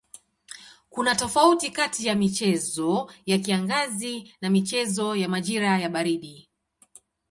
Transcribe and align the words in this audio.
Kuna 0.89 1.15
tofauti 1.15 1.71
kati 1.71 2.07
ya 2.07 2.15
michezo 2.15 3.11
ya 3.25 3.37
kiangazi 3.37 4.33
na 4.41 4.49
michezo 4.49 5.15
ya 5.15 5.29
majira 5.29 5.79
ya 5.79 5.89
baridi. 5.89 6.49